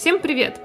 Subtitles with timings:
[0.00, 0.58] Всем привет!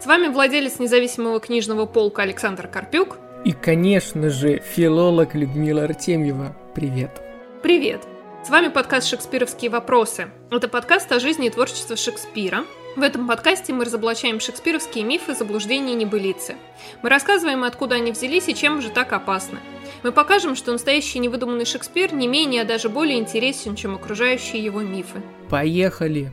[0.00, 3.18] С вами владелец независимого книжного полка Александр Карпюк.
[3.44, 6.56] И, конечно же, филолог Людмила Артемьева.
[6.74, 7.22] Привет!
[7.62, 8.02] Привет!
[8.44, 10.30] С вами подкаст «Шекспировские вопросы».
[10.50, 12.64] Это подкаст о жизни и творчестве Шекспира.
[12.96, 16.56] В этом подкасте мы разоблачаем шекспировские мифы, заблуждения и небылицы.
[17.04, 19.60] Мы рассказываем, откуда они взялись и чем же так опасны.
[20.02, 24.80] Мы покажем, что настоящий невыдуманный Шекспир не менее, а даже более интересен, чем окружающие его
[24.80, 25.22] мифы.
[25.48, 26.32] Поехали!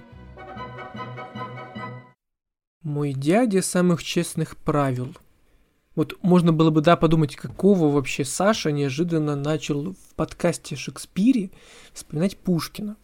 [2.88, 5.14] Мой дядя самых честных правил.
[5.96, 11.52] Вот можно было бы, да, подумать, какого вообще Саша неожиданно начал в подкасте Шекспире
[11.92, 12.96] вспоминать Пушкина.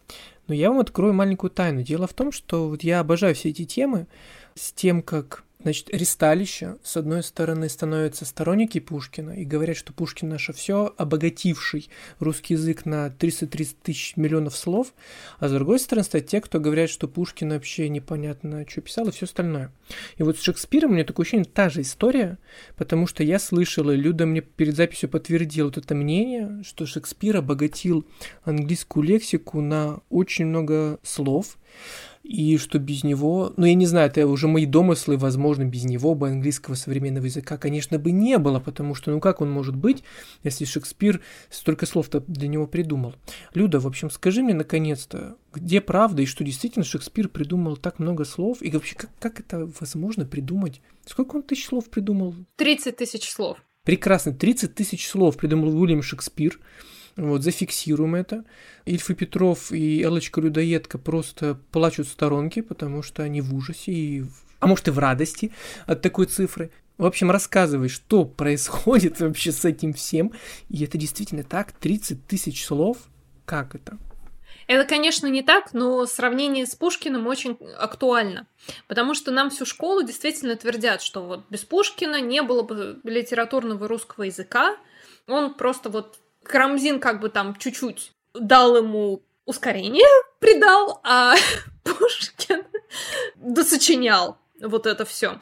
[0.46, 1.82] Но я вам открою маленькую тайну.
[1.82, 4.06] Дело в том, что вот я обожаю все эти темы
[4.54, 10.28] с тем, как Значит, ресталище, с одной стороны, становятся сторонники Пушкина и говорят, что Пушкин
[10.28, 14.92] наше все, обогативший русский язык на 330 тысяч миллионов слов,
[15.38, 19.10] а с другой стороны стоят те, кто говорят, что Пушкин вообще непонятно, что писал и
[19.10, 19.72] все остальное.
[20.18, 22.36] И вот с Шекспиром у меня такое ощущение, та же история,
[22.76, 27.38] потому что я слышал, и Люда мне перед записью подтвердила вот это мнение, что Шекспир
[27.38, 28.06] обогатил
[28.44, 31.56] английскую лексику на очень много слов,
[32.24, 36.14] и что без него, ну я не знаю, это уже мои домыслы, возможно, без него
[36.14, 40.02] бы английского современного языка, конечно, бы не было, потому что, ну как он может быть,
[40.42, 43.14] если Шекспир столько слов-то для него придумал.
[43.52, 48.24] Люда, в общем, скажи мне наконец-то, где правда и что действительно Шекспир придумал так много
[48.24, 50.80] слов, и вообще как, как это возможно придумать?
[51.04, 52.34] Сколько он тысяч слов придумал?
[52.56, 53.58] 30 тысяч слов.
[53.84, 56.58] Прекрасно, 30 тысяч слов придумал Уильям Шекспир.
[57.16, 58.44] Вот, зафиксируем это.
[58.86, 63.92] Ильф и Петров и Элочка Людоедка просто плачут в сторонке, потому что они в ужасе,
[63.92, 64.24] и,
[64.58, 65.52] а может и в радости
[65.86, 66.70] от такой цифры.
[66.98, 70.32] В общем, рассказывай, что происходит вообще с этим всем.
[70.68, 71.72] И это действительно так?
[71.72, 72.98] 30 тысяч слов?
[73.44, 73.98] Как это?
[74.66, 78.46] Это, конечно, не так, но сравнение с Пушкиным очень актуально.
[78.88, 83.86] Потому что нам всю школу действительно твердят, что вот без Пушкина не было бы литературного
[83.88, 84.76] русского языка.
[85.26, 90.06] Он просто вот Карамзин как бы там чуть-чуть дал ему ускорение,
[90.38, 91.34] придал, а
[91.84, 92.64] Пушкин
[93.36, 95.40] досочинял вот это все.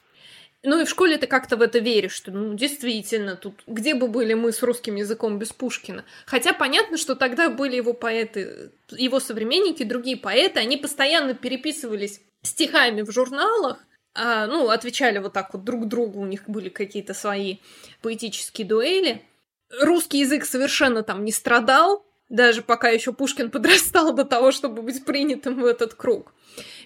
[0.64, 4.06] Ну и в школе ты как-то в это веришь, что, ну, действительно, тут где бы
[4.06, 6.04] были мы с русским языком без Пушкина?
[6.24, 13.02] Хотя понятно, что тогда были его поэты, его современники, другие поэты, они постоянно переписывались стихами
[13.02, 13.78] в журналах,
[14.14, 17.56] а, ну, отвечали вот так вот друг другу, у них были какие-то свои
[18.00, 19.22] поэтические дуэли
[19.80, 25.04] русский язык совершенно там не страдал, даже пока еще Пушкин подрастал до того, чтобы быть
[25.04, 26.32] принятым в этот круг.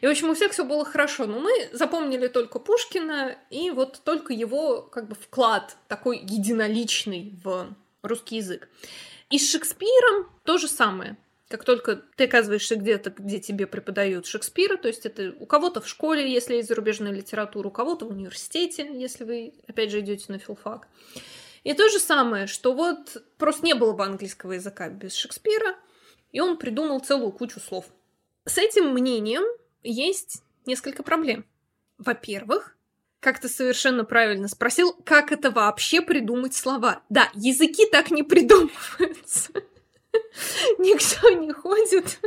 [0.01, 4.01] И, в общем, у всех все было хорошо, но мы запомнили только Пушкина и вот
[4.05, 7.69] только его как бы вклад такой единоличный в
[8.03, 8.69] русский язык.
[9.31, 11.17] И с Шекспиром то же самое.
[11.49, 15.89] Как только ты оказываешься где-то, где тебе преподают Шекспира, то есть это у кого-то в
[15.89, 20.41] школе, если есть зарубежная литература, у кого-то в университете, если вы, опять же, идете на
[20.41, 20.89] филфак.
[21.67, 25.75] И то же самое, что вот просто не было бы английского языка без Шекспира,
[26.31, 27.87] и он придумал целую кучу слов.
[28.45, 29.43] С этим мнением
[29.83, 31.45] есть несколько проблем.
[31.99, 32.77] Во-первых,
[33.19, 37.03] как ты совершенно правильно спросил, как это вообще придумать слова.
[37.09, 39.51] Да, языки так не придумываются.
[40.79, 42.21] Никто не ходит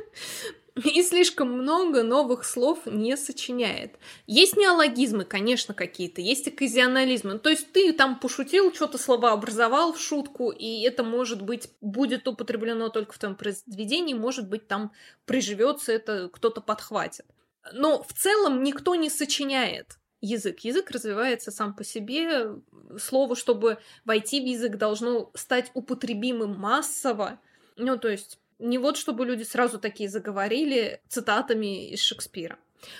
[0.84, 3.96] и слишком много новых слов не сочиняет.
[4.28, 7.40] Есть неологизмы, конечно, какие-то, есть оказионализмы.
[7.40, 12.28] То есть ты там пошутил, что-то слова образовал в шутку, и это, может быть, будет
[12.28, 14.92] употреблено только в твоем произведении, может быть, там
[15.26, 17.26] приживется это, кто-то подхватит.
[17.74, 20.60] Но в целом никто не сочиняет язык.
[20.62, 22.56] Язык развивается сам по себе.
[22.98, 27.40] Слово, чтобы войти в язык, должно стать употребимым массово.
[27.76, 32.58] Ну, то есть не вот чтобы люди сразу такие заговорили цитатами из Шекспира.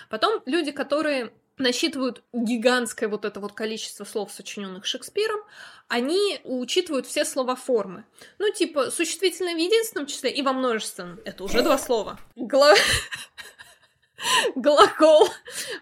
[0.10, 5.42] Потом люди, которые насчитывают гигантское вот это вот количество слов, сочиненных Шекспиром,
[5.88, 8.06] они учитывают все слова формы.
[8.38, 11.20] Ну, типа, существительное в единственном числе и во множественном.
[11.26, 12.20] Это уже два слова.
[12.36, 12.74] Гла...
[14.56, 15.30] Глагол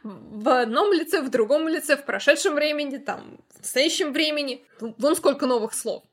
[0.04, 4.66] в одном лице, в другом лице, в прошедшем времени, там, в настоящем времени.
[4.80, 6.04] Вон сколько новых слов.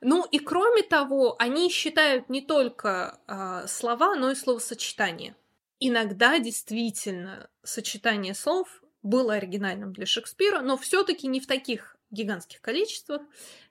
[0.00, 5.36] Ну и кроме того, они считают не только э, слова, но и словосочетания.
[5.80, 13.22] Иногда действительно сочетание слов было оригинальным для Шекспира, но все-таки не в таких гигантских количествах,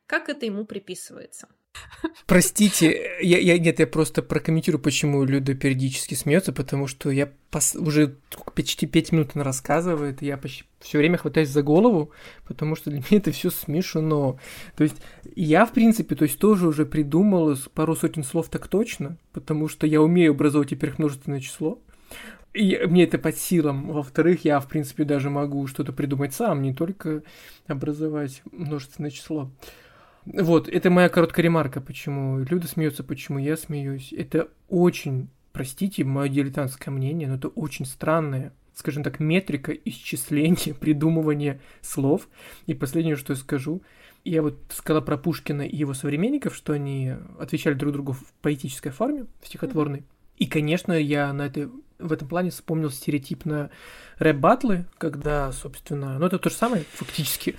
[0.06, 1.50] как это ему приписывается.
[2.26, 7.76] Простите, я, я нет, я просто прокомментирую, почему Люда периодически смеется, потому что я пос,
[7.76, 8.18] уже
[8.54, 12.12] почти пять минут она рассказывает, и я почти все время хватаюсь за голову,
[12.46, 14.40] потому что для меня это все смешно.
[14.76, 14.98] То есть
[15.36, 19.88] я, в принципе, то есть тоже уже придумал пару сотен слов так точно, потому что
[19.88, 21.80] я умею образовать теперь множественное число.
[22.54, 23.92] и мне это под силам.
[23.92, 27.24] Во-вторых, я, в принципе, даже могу что-то придумать сам, не только
[27.68, 29.50] образовать множественное число.
[30.34, 34.12] Вот, это моя короткая ремарка, почему Люда смеется, почему я смеюсь.
[34.12, 41.62] Это очень, простите, мое дилетантское мнение, но это очень странное, скажем так, метрика исчисления, придумывания
[41.82, 42.28] слов.
[42.66, 43.82] И последнее, что я скажу,
[44.26, 48.92] я вот сказала про Пушкина и его современников, что они отвечали друг другу в поэтической
[48.92, 50.04] форме, в стихотворной.
[50.38, 51.70] И, конечно, я на это,
[52.00, 53.72] в этом плане вспомнил стереотипно
[54.18, 57.56] рэп-батлы, когда, собственно, ну это то же самое фактически.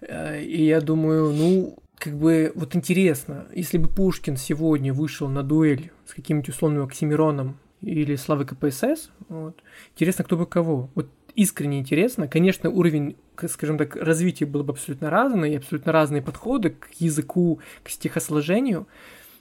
[0.00, 5.42] Э, и я думаю, ну, как бы вот интересно, если бы Пушкин сегодня вышел на
[5.42, 9.62] дуэль с каким-нибудь условным Оксимироном или Славой КПСС, вот,
[9.94, 10.90] интересно, кто бы кого.
[10.94, 12.26] Вот искренне интересно.
[12.26, 13.16] Конечно, уровень,
[13.48, 18.88] скажем так, развития был бы абсолютно разный, абсолютно разные подходы к языку, к стихосложению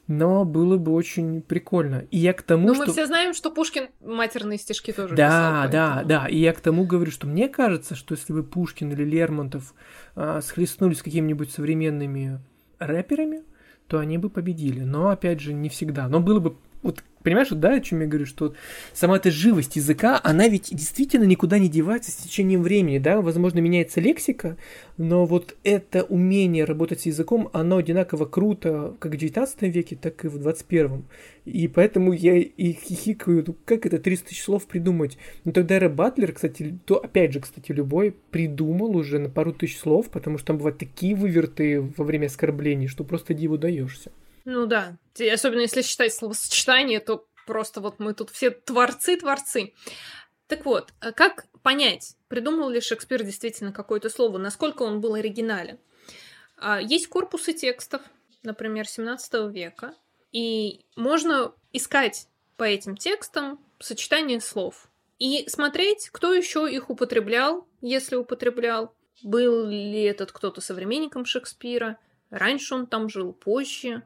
[0.07, 2.05] но было бы очень прикольно.
[2.11, 2.85] И я к тому, но что...
[2.85, 5.71] мы все знаем, что Пушкин матерные стишки тоже да, писал.
[5.71, 6.27] Да, да, да.
[6.27, 9.73] И я к тому говорю, что мне кажется, что если бы Пушкин или Лермонтов
[10.15, 12.39] а, схлестнулись с какими-нибудь современными
[12.79, 13.43] рэперами,
[13.87, 14.81] то они бы победили.
[14.81, 16.07] Но, опять же, не всегда.
[16.07, 18.55] Но было бы вот понимаешь, да, о чем я говорю, что
[18.93, 23.59] сама эта живость языка, она ведь действительно никуда не девается с течением времени, да, возможно,
[23.59, 24.55] меняется лексика,
[24.95, 30.23] но вот это умение работать с языком, оно одинаково круто как в 19 веке, так
[30.23, 31.03] и в 21.
[31.43, 35.17] И поэтому я и хихикаю, ну как это 300 тысяч слов придумать?
[35.43, 39.79] Ну тогда Рэп Батлер, кстати, то опять же, кстати, любой придумал уже на пару тысяч
[39.79, 44.11] слов, потому что там бывают такие выверты во время оскорблений, что просто диву даешься.
[44.49, 44.95] Ну да,
[45.33, 49.73] особенно если считать словосочетание, то просто вот мы тут все творцы-творцы.
[50.47, 55.79] Так вот, а как понять, придумал ли Шекспир действительно какое-то слово, насколько он был оригинален?
[56.55, 58.01] А, есть корпусы текстов,
[58.41, 59.93] например, 17 века,
[60.31, 64.89] и можно искать по этим текстам сочетание слов
[65.19, 72.75] и смотреть, кто еще их употреблял, если употреблял, был ли этот кто-то современником Шекспира, раньше
[72.75, 74.03] он там жил, позже,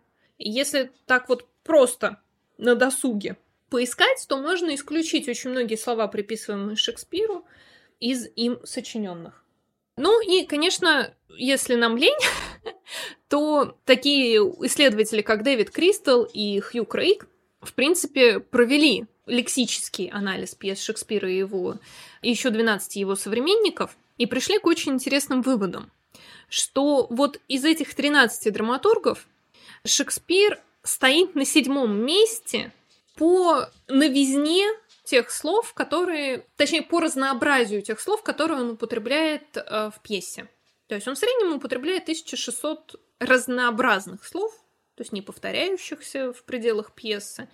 [0.49, 2.21] если так вот просто
[2.57, 3.37] на досуге
[3.69, 7.45] поискать, то можно исключить очень многие слова, приписываемые Шекспиру,
[7.99, 9.43] из им сочиненных.
[9.95, 12.17] Ну и, конечно, если нам лень,
[13.29, 17.27] то такие исследователи, как Дэвид Кристал и Хью Крейг,
[17.61, 21.77] в принципе, провели лексический анализ пьес Шекспира и его
[22.21, 25.91] и еще 12 его современников и пришли к очень интересным выводам,
[26.49, 29.27] что вот из этих 13 драматургов
[29.85, 32.71] Шекспир стоит на седьмом месте
[33.15, 34.67] по новизне
[35.03, 40.47] тех слов, которые, точнее, по разнообразию тех слов, которые он употребляет э, в пьесе.
[40.87, 44.53] То есть он в среднем употребляет 1600 разнообразных слов,
[44.95, 47.47] то есть не повторяющихся в пределах пьесы.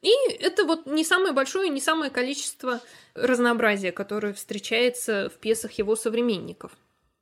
[0.00, 2.80] И это вот не самое большое, не самое количество
[3.14, 6.72] разнообразия, которое встречается в пьесах его современников.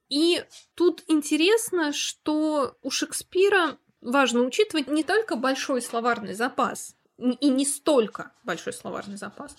[0.08, 0.42] И
[0.74, 8.32] тут интересно, что у Шекспира важно учитывать не только большой словарный запас, и не столько
[8.44, 9.56] большой словарный запас,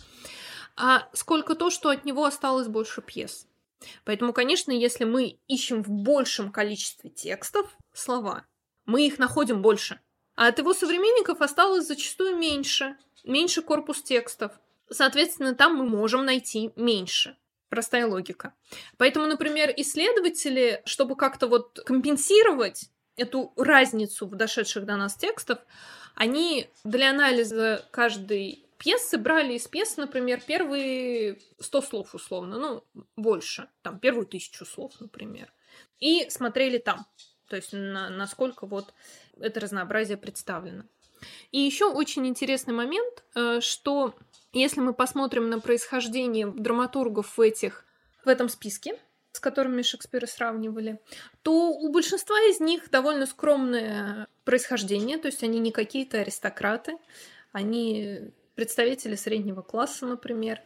[0.75, 3.47] а сколько то, что от него осталось больше пьес.
[4.03, 8.45] Поэтому, конечно, если мы ищем в большем количестве текстов слова,
[8.85, 9.99] мы их находим больше.
[10.35, 14.51] А от его современников осталось зачастую меньше, меньше корпус текстов.
[14.89, 17.37] Соответственно, там мы можем найти меньше.
[17.69, 18.53] Простая логика.
[18.97, 25.59] Поэтому, например, исследователи, чтобы как-то вот компенсировать эту разницу в дошедших до нас текстов,
[26.15, 33.69] они для анализа каждой пьесы брали из пьесы, например, первые 100 слов условно, ну, больше,
[33.83, 35.53] там, первую тысячу слов, например,
[35.99, 37.05] и смотрели там,
[37.47, 38.93] то есть на, насколько вот
[39.39, 40.83] это разнообразие представлено.
[41.51, 44.15] И еще очень интересный момент, э, что
[44.53, 47.85] если мы посмотрим на происхождение драматургов в этих
[48.25, 48.97] в этом списке,
[49.31, 50.99] с которыми Шекспира сравнивали,
[51.41, 56.97] то у большинства из них довольно скромное происхождение, то есть они не какие-то аристократы,
[57.51, 60.61] они представители среднего класса, например.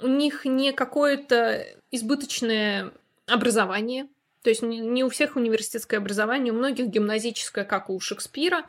[0.00, 2.92] У них не какое-то избыточное
[3.26, 4.08] образование,
[4.42, 8.66] то есть не у всех университетское образование, у многих гимназическое, как у Шекспира,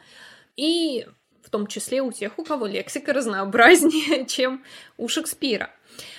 [0.55, 1.07] и
[1.43, 4.63] в том числе у тех, у кого лексика разнообразнее, чем
[4.97, 5.71] у Шекспира.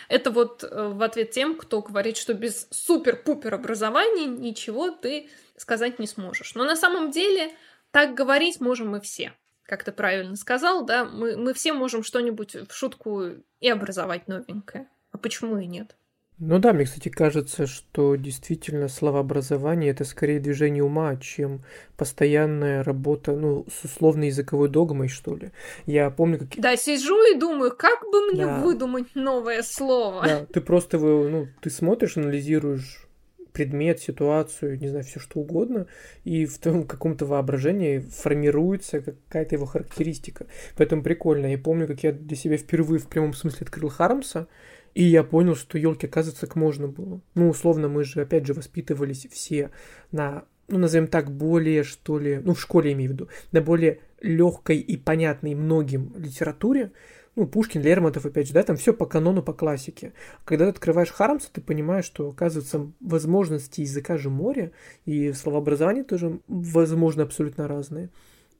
[0.08, 5.98] Это вот э, в ответ тем, кто говорит, что без супер-пупер образования ничего ты сказать
[5.98, 6.54] не сможешь.
[6.54, 7.52] Но на самом деле
[7.90, 9.32] так говорить можем мы все.
[9.62, 13.24] Как ты правильно сказал, да, мы, мы все можем что-нибудь в шутку
[13.60, 14.88] и образовать новенькое.
[15.12, 15.96] А почему и нет?
[16.40, 21.62] Ну да, мне, кстати, кажется, что действительно словообразование– это скорее движение ума, чем
[21.98, 25.50] постоянная работа, ну, с условной языковой догмой, что ли.
[25.84, 26.48] Я помню, как...
[26.56, 28.58] Да, сижу и думаю, как бы мне да.
[28.60, 30.22] выдумать новое слово.
[30.26, 33.06] Да, ты просто, ну, ты смотришь, анализируешь
[33.52, 35.86] предмет, ситуацию, не знаю, все что угодно,
[36.24, 40.46] и в твоем каком-то воображении формируется какая-то его характеристика.
[40.76, 41.46] Поэтому прикольно.
[41.46, 44.46] Я помню, как я для себя впервые в прямом смысле открыл Хармса,
[44.94, 47.20] и я понял, что елки, оказывается, так можно было.
[47.34, 49.70] Ну, условно, мы же, опять же, воспитывались все
[50.10, 54.00] на, ну, назовем так, более, что ли, ну, в школе имею в виду, на более
[54.20, 56.92] легкой и понятной многим литературе,
[57.36, 60.12] ну, Пушкин, Лермонтов, опять же, да, там все по канону, по классике.
[60.44, 64.72] Когда ты открываешь Хармса, ты понимаешь, что, оказывается, возможности языка же море,
[65.06, 68.10] и словообразование тоже, возможно, абсолютно разные.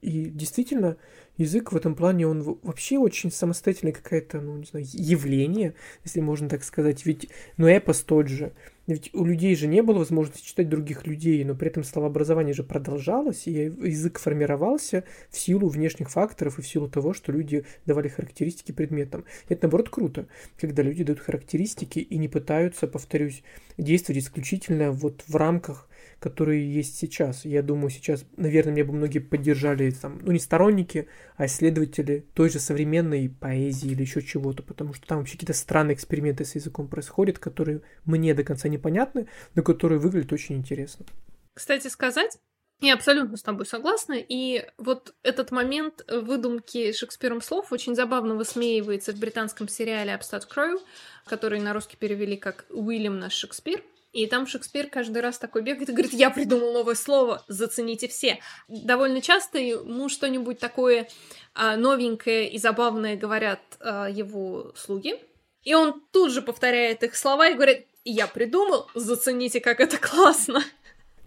[0.01, 0.97] И действительно,
[1.41, 6.49] язык в этом плане, он вообще очень самостоятельное какое-то, ну, не знаю, явление, если можно
[6.49, 7.05] так сказать.
[7.07, 8.53] Ведь, ну, эпос тот же.
[8.87, 12.65] Ведь у людей же не было возможности читать других людей, но при этом словообразование же
[12.65, 18.09] продолжалось, и язык формировался в силу внешних факторов и в силу того, что люди давали
[18.09, 19.25] характеристики предметам.
[19.49, 20.27] Это, наоборот, круто,
[20.59, 23.45] когда люди дают характеристики и не пытаются, повторюсь,
[23.79, 25.89] действовать исключительно вот в рамках
[26.21, 27.45] которые есть сейчас.
[27.45, 32.51] Я думаю, сейчас, наверное, мне бы многие поддержали, там, ну, не сторонники, а исследователи той
[32.51, 36.89] же современной поэзии или еще чего-то, потому что там вообще какие-то странные эксперименты с языком
[36.89, 41.07] происходят, которые мне до конца непонятны, но которые выглядят очень интересно.
[41.55, 42.39] Кстати сказать,
[42.81, 44.15] я абсолютно с тобой согласна.
[44.17, 50.79] И вот этот момент выдумки Шекспиром слов очень забавно высмеивается в британском сериале Абстат Кроу,
[51.27, 53.83] который на русский перевели как «Уильям наш Шекспир».
[54.13, 58.39] И там Шекспир каждый раз такой бегает и говорит, я придумал новое слово, зацените все.
[58.69, 61.09] Довольно часто ему что-нибудь такое
[61.55, 65.15] а, новенькое и забавное говорят а, его слуги.
[65.63, 70.63] И он тут же повторяет их слова и говорит, я придумал, зацените, как это классно.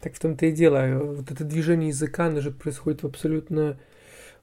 [0.01, 1.13] Так в том-то и дело.
[1.15, 3.79] Вот это движение языка, оно же происходит в абсолютно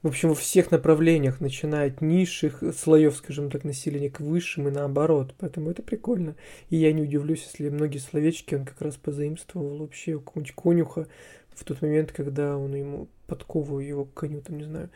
[0.02, 4.70] в общем, во всех направлениях, начиная от низших слоев, скажем так, населения к высшим и
[4.70, 5.34] наоборот.
[5.38, 6.36] Поэтому это прикольно.
[6.70, 11.06] И я не удивлюсь, если многие словечки он как раз позаимствовал вообще у какого-нибудь конюха
[11.54, 14.88] в тот момент, когда он ему подковывал его коню, там, не знаю,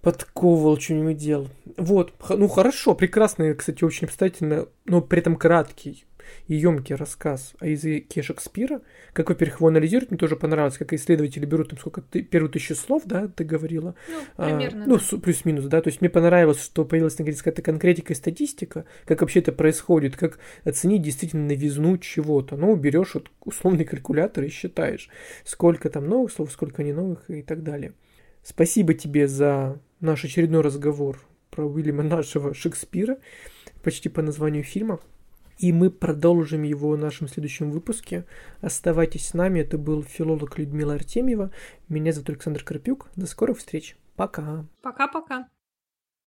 [0.00, 1.48] подковывал, что-нибудь делал.
[1.76, 6.04] Вот, ну хорошо, прекрасно, кстати, очень обстоятельно, но при этом краткий
[6.46, 8.82] и емкий рассказ о языке Шекспира.
[9.12, 12.74] Как, во-первых, его анализируют, мне тоже понравилось, как исследователи берут там сколько, ты, первую тысячу
[12.74, 13.94] слов, да, ты говорила?
[14.08, 14.84] Ну, примерно.
[14.84, 15.18] А, ну, да.
[15.18, 19.40] плюс-минус, да, то есть мне понравилось, что появилась, наконец, какая-то конкретика и статистика, как вообще
[19.40, 22.56] это происходит, как оценить действительно новизну чего-то.
[22.56, 25.08] Ну, берешь вот условный калькулятор и считаешь,
[25.44, 27.94] сколько там новых слов, сколько не новых и так далее.
[28.42, 31.20] Спасибо тебе за наш очередной разговор
[31.50, 33.18] про Уильяма нашего Шекспира,
[33.82, 35.00] почти по названию фильма.
[35.60, 38.24] И мы продолжим его в нашем следующем выпуске.
[38.62, 39.60] Оставайтесь с нами.
[39.60, 41.50] Это был филолог Людмила Артемьева.
[41.86, 43.10] Меня зовут Александр Карпюк.
[43.14, 43.98] До скорых встреч.
[44.16, 44.64] Пока.
[44.80, 45.48] Пока-пока.